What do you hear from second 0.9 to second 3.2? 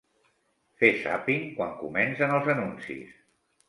zàping quan comencen els anuncis.